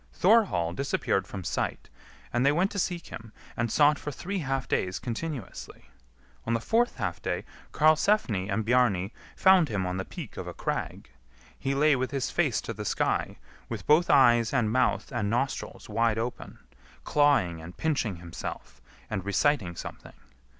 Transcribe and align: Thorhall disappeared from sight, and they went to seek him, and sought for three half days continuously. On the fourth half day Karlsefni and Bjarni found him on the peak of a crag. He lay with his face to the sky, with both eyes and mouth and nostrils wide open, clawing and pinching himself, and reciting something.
Thorhall 0.13 0.73
disappeared 0.73 1.27
from 1.27 1.43
sight, 1.43 1.87
and 2.33 2.43
they 2.43 2.51
went 2.51 2.71
to 2.71 2.79
seek 2.79 3.05
him, 3.09 3.31
and 3.55 3.71
sought 3.71 3.99
for 3.99 4.09
three 4.09 4.39
half 4.39 4.67
days 4.67 4.97
continuously. 4.97 5.91
On 6.47 6.55
the 6.55 6.59
fourth 6.59 6.95
half 6.95 7.21
day 7.21 7.43
Karlsefni 7.71 8.49
and 8.49 8.65
Bjarni 8.65 9.11
found 9.35 9.69
him 9.69 9.85
on 9.85 9.97
the 9.97 10.03
peak 10.03 10.37
of 10.37 10.47
a 10.47 10.55
crag. 10.55 11.11
He 11.59 11.75
lay 11.75 11.95
with 11.95 12.09
his 12.09 12.31
face 12.31 12.61
to 12.61 12.73
the 12.73 12.83
sky, 12.83 13.37
with 13.69 13.85
both 13.85 14.09
eyes 14.09 14.51
and 14.55 14.71
mouth 14.71 15.11
and 15.11 15.29
nostrils 15.29 15.87
wide 15.87 16.17
open, 16.17 16.57
clawing 17.03 17.61
and 17.61 17.77
pinching 17.77 18.15
himself, 18.15 18.81
and 19.07 19.23
reciting 19.23 19.75
something. 19.75 20.13